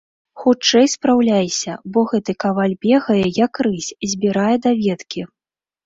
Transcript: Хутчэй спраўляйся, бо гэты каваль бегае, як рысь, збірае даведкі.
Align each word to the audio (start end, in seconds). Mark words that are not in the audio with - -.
Хутчэй 0.43 0.87
спраўляйся, 0.93 1.75
бо 1.95 1.99
гэты 2.15 2.31
каваль 2.47 2.75
бегае, 2.89 3.21
як 3.45 3.53
рысь, 3.69 3.95
збірае 4.11 4.53
даведкі. 4.69 5.21